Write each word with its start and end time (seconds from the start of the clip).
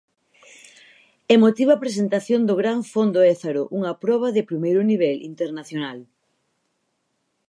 Emotiva 1.35 1.81
presentación 1.83 2.41
do 2.45 2.55
gran 2.61 2.79
Fondo 2.93 3.19
Ézaro, 3.35 3.63
unha 3.77 3.93
proba 4.03 4.27
de 4.35 4.47
primeiro 4.49 4.81
nivel 4.91 5.17
internacional. 5.31 5.97